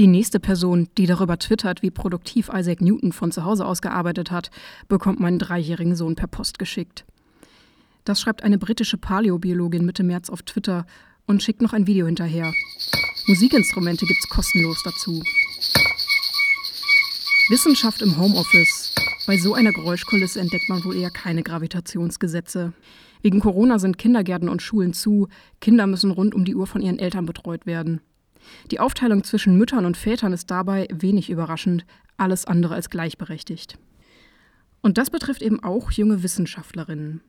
Die 0.00 0.06
nächste 0.06 0.40
Person, 0.40 0.88
die 0.96 1.04
darüber 1.04 1.38
twittert, 1.38 1.82
wie 1.82 1.90
produktiv 1.90 2.48
Isaac 2.50 2.80
Newton 2.80 3.12
von 3.12 3.32
zu 3.32 3.44
Hause 3.44 3.66
aus 3.66 3.82
gearbeitet 3.82 4.30
hat, 4.30 4.50
bekommt 4.88 5.20
meinen 5.20 5.38
dreijährigen 5.38 5.94
Sohn 5.94 6.16
per 6.16 6.26
Post 6.26 6.58
geschickt. 6.58 7.04
Das 8.04 8.18
schreibt 8.18 8.42
eine 8.42 8.56
britische 8.56 8.96
Paläobiologin 8.96 9.84
Mitte 9.84 10.02
März 10.02 10.30
auf 10.30 10.40
Twitter 10.40 10.86
und 11.26 11.42
schickt 11.42 11.60
noch 11.60 11.74
ein 11.74 11.86
Video 11.86 12.06
hinterher. 12.06 12.50
Musikinstrumente 13.26 14.06
gibt's 14.06 14.26
kostenlos 14.30 14.82
dazu. 14.82 15.22
Wissenschaft 17.50 18.00
im 18.00 18.16
Homeoffice. 18.16 18.94
Bei 19.26 19.36
so 19.36 19.52
einer 19.52 19.72
Geräuschkulisse 19.72 20.40
entdeckt 20.40 20.70
man 20.70 20.82
wohl 20.82 20.96
eher 20.96 21.10
keine 21.10 21.42
Gravitationsgesetze. 21.42 22.72
Wegen 23.20 23.40
Corona 23.40 23.78
sind 23.78 23.98
Kindergärten 23.98 24.48
und 24.48 24.62
Schulen 24.62 24.94
zu. 24.94 25.28
Kinder 25.60 25.86
müssen 25.86 26.10
rund 26.10 26.34
um 26.34 26.46
die 26.46 26.54
Uhr 26.54 26.66
von 26.66 26.80
ihren 26.80 26.98
Eltern 26.98 27.26
betreut 27.26 27.66
werden. 27.66 28.00
Die 28.70 28.80
Aufteilung 28.80 29.24
zwischen 29.24 29.56
Müttern 29.56 29.86
und 29.86 29.96
Vätern 29.96 30.32
ist 30.32 30.50
dabei 30.50 30.88
wenig 30.92 31.30
überraschend, 31.30 31.84
alles 32.16 32.44
andere 32.44 32.74
als 32.74 32.90
gleichberechtigt. 32.90 33.78
Und 34.82 34.98
das 34.98 35.10
betrifft 35.10 35.42
eben 35.42 35.62
auch 35.62 35.90
junge 35.90 36.22
Wissenschaftlerinnen. 36.22 37.22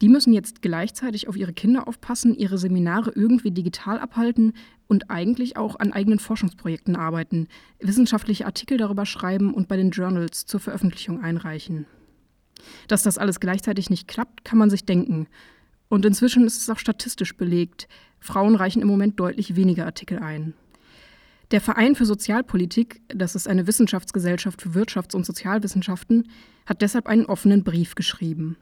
Die 0.00 0.08
müssen 0.08 0.32
jetzt 0.32 0.62
gleichzeitig 0.62 1.28
auf 1.28 1.36
ihre 1.36 1.52
Kinder 1.52 1.86
aufpassen, 1.86 2.34
ihre 2.34 2.58
Seminare 2.58 3.12
irgendwie 3.14 3.50
digital 3.50 3.98
abhalten 3.98 4.54
und 4.88 5.10
eigentlich 5.10 5.56
auch 5.56 5.78
an 5.78 5.92
eigenen 5.92 6.18
Forschungsprojekten 6.18 6.96
arbeiten, 6.96 7.48
wissenschaftliche 7.78 8.46
Artikel 8.46 8.78
darüber 8.78 9.06
schreiben 9.06 9.54
und 9.54 9.68
bei 9.68 9.76
den 9.76 9.90
Journals 9.90 10.46
zur 10.46 10.60
Veröffentlichung 10.60 11.22
einreichen. 11.22 11.86
Dass 12.88 13.02
das 13.02 13.18
alles 13.18 13.40
gleichzeitig 13.40 13.90
nicht 13.90 14.08
klappt, 14.08 14.44
kann 14.44 14.58
man 14.58 14.70
sich 14.70 14.84
denken. 14.84 15.28
Und 15.88 16.04
inzwischen 16.04 16.46
ist 16.46 16.60
es 16.60 16.70
auch 16.70 16.78
statistisch 16.78 17.36
belegt. 17.36 17.88
Frauen 18.20 18.54
reichen 18.54 18.82
im 18.82 18.88
Moment 18.88 19.18
deutlich 19.18 19.56
weniger 19.56 19.86
Artikel 19.86 20.18
ein. 20.18 20.54
Der 21.50 21.60
Verein 21.62 21.94
für 21.94 22.04
Sozialpolitik, 22.04 23.00
das 23.08 23.34
ist 23.34 23.48
eine 23.48 23.66
Wissenschaftsgesellschaft 23.66 24.60
für 24.60 24.70
Wirtschafts- 24.70 25.16
und 25.16 25.24
Sozialwissenschaften, 25.24 26.28
hat 26.66 26.82
deshalb 26.82 27.06
einen 27.06 27.24
offenen 27.24 27.64
Brief 27.64 27.94
geschrieben. 27.94 28.56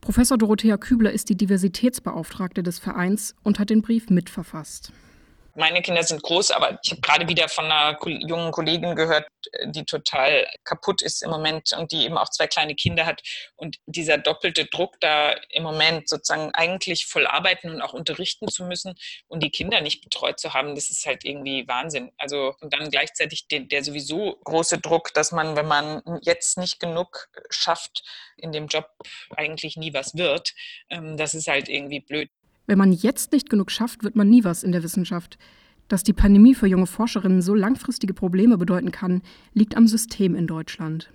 Professor 0.00 0.38
Dorothea 0.38 0.78
Kübler 0.78 1.12
ist 1.12 1.28
die 1.28 1.36
Diversitätsbeauftragte 1.36 2.62
des 2.62 2.78
Vereins 2.78 3.34
und 3.42 3.58
hat 3.58 3.68
den 3.68 3.82
Brief 3.82 4.08
mitverfasst 4.08 4.92
meine 5.58 5.82
Kinder 5.82 6.02
sind 6.04 6.22
groß, 6.22 6.52
aber 6.52 6.78
ich 6.82 6.92
habe 6.92 7.00
gerade 7.00 7.28
wieder 7.28 7.48
von 7.48 7.64
einer 7.64 7.98
jungen 8.06 8.52
Kollegin 8.52 8.94
gehört, 8.94 9.26
die 9.66 9.84
total 9.84 10.46
kaputt 10.64 11.02
ist 11.02 11.22
im 11.22 11.30
Moment 11.30 11.72
und 11.76 11.90
die 11.90 12.04
eben 12.04 12.16
auch 12.16 12.28
zwei 12.30 12.46
kleine 12.46 12.76
Kinder 12.76 13.06
hat. 13.06 13.22
Und 13.56 13.78
dieser 13.86 14.18
doppelte 14.18 14.66
Druck 14.66 15.00
da 15.00 15.32
im 15.50 15.64
Moment 15.64 16.08
sozusagen 16.08 16.52
eigentlich 16.54 17.06
voll 17.06 17.26
arbeiten 17.26 17.70
und 17.70 17.82
auch 17.82 17.92
unterrichten 17.92 18.48
zu 18.48 18.64
müssen 18.64 18.94
und 19.26 19.42
die 19.42 19.50
Kinder 19.50 19.80
nicht 19.80 20.02
betreut 20.02 20.38
zu 20.38 20.54
haben, 20.54 20.76
das 20.76 20.90
ist 20.90 21.04
halt 21.06 21.24
irgendwie 21.24 21.66
Wahnsinn. 21.66 22.12
Also 22.18 22.54
und 22.60 22.72
dann 22.72 22.90
gleichzeitig 22.90 23.48
der, 23.48 23.60
der 23.60 23.82
sowieso 23.82 24.38
große 24.44 24.78
Druck, 24.78 25.12
dass 25.14 25.32
man, 25.32 25.56
wenn 25.56 25.66
man 25.66 26.02
jetzt 26.22 26.56
nicht 26.56 26.78
genug 26.78 27.28
schafft, 27.50 28.04
in 28.36 28.52
dem 28.52 28.68
Job 28.68 28.88
eigentlich 29.36 29.76
nie 29.76 29.92
was 29.92 30.16
wird, 30.16 30.54
ähm, 30.88 31.16
das 31.16 31.34
ist 31.34 31.48
halt 31.48 31.68
irgendwie 31.68 32.00
blöd. 32.00 32.30
Wenn 32.68 32.78
man 32.78 32.92
jetzt 32.92 33.32
nicht 33.32 33.48
genug 33.50 33.70
schafft, 33.70 34.04
wird 34.04 34.14
man 34.14 34.28
nie 34.28 34.44
was 34.44 34.62
in 34.62 34.72
der 34.72 34.82
Wissenschaft. 34.82 35.38
Dass 35.88 36.04
die 36.04 36.12
Pandemie 36.12 36.54
für 36.54 36.66
junge 36.66 36.86
Forscherinnen 36.86 37.40
so 37.40 37.54
langfristige 37.54 38.12
Probleme 38.12 38.58
bedeuten 38.58 38.92
kann, 38.92 39.22
liegt 39.54 39.74
am 39.74 39.88
System 39.88 40.36
in 40.36 40.46
Deutschland 40.46 41.10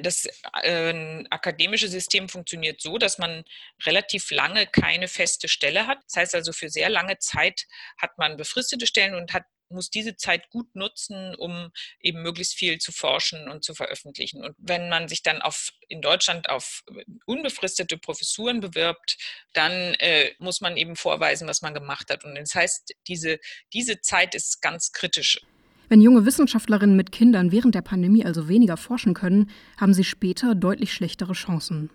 das 0.00 0.26
äh, 0.62 1.24
akademische 1.30 1.88
System 1.88 2.28
funktioniert 2.28 2.80
so, 2.80 2.98
dass 2.98 3.18
man 3.18 3.44
relativ 3.84 4.30
lange 4.30 4.66
keine 4.66 5.08
feste 5.08 5.48
Stelle 5.48 5.86
hat. 5.86 5.98
Das 6.06 6.16
heißt 6.16 6.34
also, 6.34 6.52
für 6.52 6.68
sehr 6.68 6.88
lange 6.88 7.18
Zeit 7.18 7.66
hat 8.00 8.16
man 8.18 8.36
befristete 8.36 8.86
Stellen 8.86 9.14
und 9.14 9.32
hat 9.32 9.44
muss 9.68 9.90
diese 9.90 10.16
Zeit 10.16 10.50
gut 10.50 10.74
nutzen, 10.74 11.34
um 11.34 11.70
eben 12.00 12.22
möglichst 12.22 12.54
viel 12.54 12.78
zu 12.78 12.92
forschen 12.92 13.48
und 13.48 13.64
zu 13.64 13.74
veröffentlichen. 13.74 14.44
Und 14.44 14.54
wenn 14.58 14.88
man 14.88 15.08
sich 15.08 15.22
dann 15.22 15.42
auf, 15.42 15.70
in 15.88 16.00
Deutschland 16.00 16.48
auf 16.48 16.82
unbefristete 17.26 17.98
Professuren 17.98 18.60
bewirbt, 18.60 19.16
dann 19.52 19.72
äh, 19.72 20.32
muss 20.38 20.60
man 20.60 20.76
eben 20.76 20.96
vorweisen, 20.96 21.48
was 21.48 21.62
man 21.62 21.74
gemacht 21.74 22.10
hat. 22.10 22.24
Und 22.24 22.34
das 22.36 22.54
heißt, 22.54 22.94
diese, 23.08 23.38
diese 23.72 24.00
Zeit 24.00 24.34
ist 24.34 24.62
ganz 24.62 24.92
kritisch. 24.92 25.40
Wenn 25.88 26.00
junge 26.00 26.24
Wissenschaftlerinnen 26.24 26.96
mit 26.96 27.12
Kindern 27.12 27.52
während 27.52 27.74
der 27.74 27.82
Pandemie 27.82 28.24
also 28.24 28.48
weniger 28.48 28.76
forschen 28.76 29.14
können, 29.14 29.50
haben 29.76 29.92
sie 29.92 30.04
später 30.04 30.54
deutlich 30.54 30.92
schlechtere 30.92 31.34
Chancen. 31.34 31.90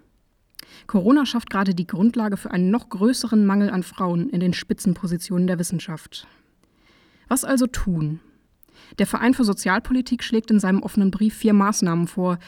Corona 0.88 1.26
schafft 1.26 1.50
gerade 1.50 1.74
die 1.74 1.88
Grundlage 1.88 2.38
für 2.38 2.52
einen 2.52 2.70
noch 2.70 2.90
größeren 2.90 3.46
Mangel 3.46 3.70
an 3.70 3.84
Frauen 3.84 4.30
in 4.30 4.40
den 4.40 4.54
Spitzenpositionen 4.54 5.48
der 5.48 5.60
Wissenschaft. 5.60 6.28
Was 7.30 7.46
also 7.46 7.68
tun? 7.68 8.20
Der 8.98 9.08
Verein 9.08 9.34
für 9.34 9.46
Sozialpolitik 9.46 10.24
schlägt 10.24 10.52
in 10.52 10.60
seinem 10.60 10.84
offenen 10.84 11.12
Brief 11.12 11.38
vier 11.38 11.54
Maßnahmen 11.54 12.08
vor, 12.08 12.40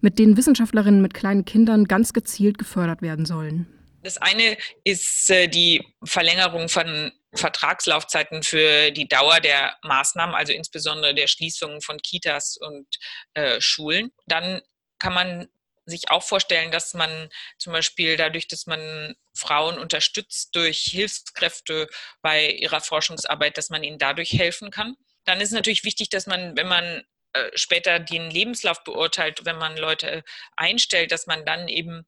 mit 0.00 0.18
denen 0.18 0.36
Wissenschaftlerinnen 0.36 1.02
mit 1.02 1.14
kleinen 1.14 1.44
Kindern 1.44 1.84
ganz 1.84 2.12
gezielt 2.12 2.58
gefördert 2.58 3.02
werden 3.02 3.26
sollen. 3.26 3.66
Das 4.02 4.16
eine 4.16 4.56
ist 4.82 5.28
äh, 5.28 5.46
die 5.46 5.84
Verlängerung 6.04 6.70
von 6.70 7.12
Vertragslaufzeiten 7.34 8.42
für 8.42 8.90
die 8.90 9.06
Dauer 9.06 9.40
der 9.40 9.76
Maßnahmen, 9.82 10.34
also 10.34 10.52
insbesondere 10.52 11.14
der 11.14 11.26
Schließung 11.26 11.82
von 11.82 11.98
Kitas 11.98 12.56
und 12.56 12.86
äh, 13.34 13.60
Schulen. 13.60 14.10
Dann 14.26 14.62
kann 14.98 15.12
man 15.12 15.48
sich 15.90 16.10
auch 16.10 16.22
vorstellen, 16.22 16.70
dass 16.70 16.94
man 16.94 17.28
zum 17.58 17.72
Beispiel 17.72 18.16
dadurch, 18.16 18.48
dass 18.48 18.66
man 18.66 19.14
Frauen 19.34 19.78
unterstützt 19.78 20.54
durch 20.54 20.78
Hilfskräfte 20.78 21.88
bei 22.22 22.50
ihrer 22.50 22.80
Forschungsarbeit, 22.80 23.58
dass 23.58 23.70
man 23.70 23.82
ihnen 23.82 23.98
dadurch 23.98 24.32
helfen 24.32 24.70
kann. 24.70 24.96
Dann 25.24 25.40
ist 25.40 25.52
natürlich 25.52 25.84
wichtig, 25.84 26.08
dass 26.08 26.26
man, 26.26 26.56
wenn 26.56 26.68
man 26.68 27.02
äh, 27.32 27.50
später 27.54 28.00
den 28.00 28.30
Lebenslauf 28.30 28.82
beurteilt, 28.84 29.44
wenn 29.44 29.58
man 29.58 29.76
Leute 29.76 30.24
einstellt, 30.56 31.12
dass 31.12 31.26
man 31.26 31.44
dann 31.44 31.68
eben 31.68 32.06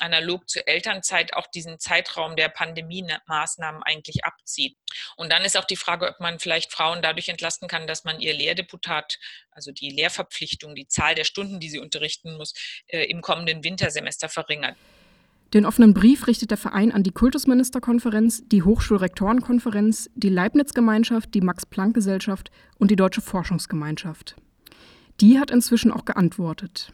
analog 0.00 0.48
zur 0.48 0.66
Elternzeit 0.68 1.34
auch 1.34 1.46
diesen 1.46 1.78
Zeitraum 1.78 2.36
der 2.36 2.48
Pandemie-Maßnahmen 2.48 3.82
eigentlich 3.82 4.24
abzieht. 4.24 4.76
Und 5.16 5.32
dann 5.32 5.44
ist 5.44 5.56
auch 5.56 5.64
die 5.64 5.76
Frage, 5.76 6.08
ob 6.08 6.20
man 6.20 6.38
vielleicht 6.38 6.72
Frauen 6.72 7.02
dadurch 7.02 7.28
entlasten 7.28 7.68
kann, 7.68 7.86
dass 7.86 8.04
man 8.04 8.20
ihr 8.20 8.34
Lehrdeputat, 8.34 9.18
also 9.50 9.72
die 9.72 9.90
Lehrverpflichtung, 9.90 10.74
die 10.74 10.88
Zahl 10.88 11.14
der 11.14 11.24
Stunden, 11.24 11.60
die 11.60 11.70
sie 11.70 11.78
unterrichten 11.78 12.36
muss, 12.36 12.54
äh, 12.88 13.04
im 13.04 13.22
kommenden 13.22 13.64
Wintersemester 13.64 14.28
verringert. 14.28 14.76
Den 15.54 15.64
offenen 15.64 15.94
Brief 15.94 16.26
richtet 16.26 16.50
der 16.50 16.58
Verein 16.58 16.92
an 16.92 17.04
die 17.04 17.12
Kultusministerkonferenz, 17.12 18.42
die 18.46 18.62
Hochschulrektorenkonferenz, 18.62 20.10
die 20.14 20.28
Leibniz-Gemeinschaft, 20.28 21.32
die 21.34 21.40
Max-Planck-Gesellschaft 21.40 22.50
und 22.78 22.90
die 22.90 22.96
Deutsche 22.96 23.20
Forschungsgemeinschaft. 23.20 24.36
Die 25.20 25.38
hat 25.38 25.50
inzwischen 25.50 25.92
auch 25.92 26.04
geantwortet. 26.04 26.92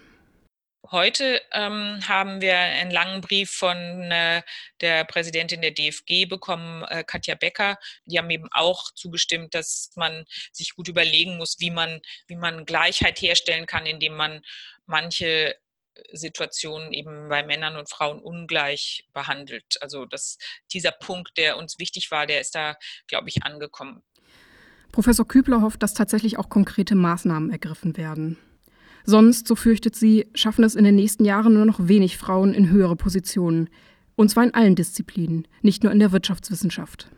Heute 0.91 1.41
ähm, 1.53 2.01
haben 2.09 2.41
wir 2.41 2.59
einen 2.59 2.91
langen 2.91 3.21
Brief 3.21 3.51
von 3.51 3.77
äh, 3.77 4.43
der 4.81 5.05
Präsidentin 5.05 5.63
der 5.63 5.71
DFG 5.71 6.27
bekommen, 6.27 6.83
äh, 6.85 7.05
Katja 7.05 7.37
Becker. 7.37 7.79
Die 8.07 8.19
haben 8.19 8.31
eben 8.31 8.49
auch 8.51 8.91
zugestimmt, 8.95 9.55
dass 9.55 9.93
man 9.95 10.25
sich 10.51 10.75
gut 10.75 10.89
überlegen 10.89 11.37
muss, 11.37 11.61
wie 11.61 11.71
man, 11.71 12.01
wie 12.27 12.37
man 12.37 12.67
Gleichheit 12.67 13.23
herstellen 13.23 13.67
kann, 13.67 13.87
indem 13.87 14.17
man 14.17 14.43
manche 14.87 15.57
Situationen 16.11 16.93
eben 16.93 17.29
bei 17.29 17.43
Männern 17.43 17.77
und 17.77 17.89
Frauen 17.89 18.21
ungleich 18.21 19.09
behandelt. 19.13 19.81
Also 19.81 20.05
das, 20.05 20.39
dieser 20.73 20.93
Punkt, 20.93 21.37
der 21.37 21.59
uns 21.59 21.79
wichtig 21.79 22.11
war, 22.11 22.27
der 22.27 22.41
ist 22.41 22.55
da, 22.55 22.77
glaube 23.07 23.29
ich, 23.29 23.45
angekommen. 23.45 24.03
Professor 24.91 25.27
Kübler 25.27 25.63
hofft, 25.63 25.83
dass 25.83 25.95
tatsächlich 25.95 26.39
auch 26.39 26.49
konkrete 26.49 26.95
Maßnahmen 26.95 27.51
ergriffen 27.51 27.97
werden. 27.97 28.39
Sonst, 29.05 29.47
so 29.47 29.55
fürchtet 29.55 29.97
sie, 29.97 30.29
schaffen 30.35 30.65
es 30.65 30.75
in 30.75 30.85
den 30.85 30.95
nächsten 30.95 31.25
Jahren 31.25 31.55
nur 31.55 31.65
noch 31.65 31.79
wenig 31.81 32.17
Frauen 32.17 32.55
in 32.55 32.71
höhere 32.71 32.97
Positionen. 32.97 33.69
Und 34.17 34.29
zwar 34.29 34.45
in 34.45 34.55
allen 34.55 34.77
Disziplinen, 34.77 35.49
nicht 35.63 35.83
nur 35.83 35.93
in 35.93 35.99
der 35.99 36.13
Wirtschaftswissenschaft. 36.13 37.09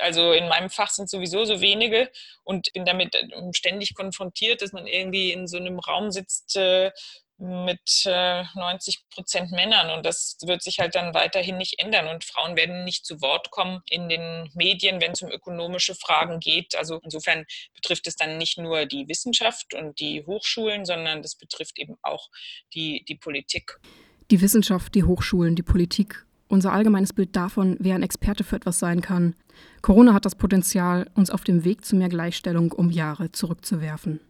Also 0.00 0.32
in 0.32 0.48
meinem 0.48 0.70
Fach 0.70 0.90
sind 0.90 1.08
sowieso 1.08 1.44
so 1.44 1.60
wenige 1.60 2.10
und 2.44 2.72
bin 2.74 2.84
damit 2.84 3.16
ständig 3.52 3.94
konfrontiert, 3.94 4.62
dass 4.62 4.72
man 4.72 4.86
irgendwie 4.86 5.32
in 5.32 5.46
so 5.46 5.56
einem 5.56 5.78
Raum 5.78 6.10
sitzt, 6.10 6.56
äh, 6.56 6.90
mit 7.38 8.02
äh, 8.06 8.44
90 8.54 9.04
Prozent 9.10 9.50
Männern 9.50 9.90
und 9.90 10.06
das 10.06 10.38
wird 10.44 10.62
sich 10.62 10.78
halt 10.78 10.94
dann 10.94 11.12
weiterhin 11.12 11.58
nicht 11.58 11.78
ändern 11.78 12.08
und 12.08 12.24
Frauen 12.24 12.56
werden 12.56 12.84
nicht 12.84 13.04
zu 13.04 13.20
Wort 13.20 13.50
kommen 13.50 13.82
in 13.90 14.08
den 14.08 14.50
Medien, 14.54 15.00
wenn 15.00 15.12
es 15.12 15.22
um 15.22 15.30
ökonomische 15.30 15.94
Fragen 15.94 16.40
geht. 16.40 16.74
Also 16.76 16.98
insofern 17.02 17.44
betrifft 17.74 18.06
es 18.06 18.16
dann 18.16 18.38
nicht 18.38 18.58
nur 18.58 18.86
die 18.86 19.06
Wissenschaft 19.08 19.74
und 19.74 20.00
die 20.00 20.24
Hochschulen, 20.24 20.86
sondern 20.86 21.22
das 21.22 21.36
betrifft 21.36 21.78
eben 21.78 21.96
auch 22.02 22.28
die, 22.72 23.04
die 23.06 23.16
Politik. 23.16 23.78
Die 24.30 24.40
Wissenschaft, 24.40 24.94
die 24.94 25.04
Hochschulen, 25.04 25.56
die 25.56 25.62
Politik, 25.62 26.24
unser 26.48 26.72
allgemeines 26.72 27.12
Bild 27.12 27.36
davon, 27.36 27.76
wer 27.80 27.94
ein 27.96 28.02
Experte 28.02 28.44
für 28.44 28.56
etwas 28.56 28.78
sein 28.78 29.02
kann. 29.02 29.36
Corona 29.82 30.14
hat 30.14 30.24
das 30.24 30.34
Potenzial, 30.34 31.10
uns 31.14 31.30
auf 31.30 31.44
dem 31.44 31.64
Weg 31.64 31.84
zu 31.84 31.96
mehr 31.96 32.08
Gleichstellung 32.08 32.72
um 32.72 32.90
Jahre 32.90 33.30
zurückzuwerfen. 33.32 34.20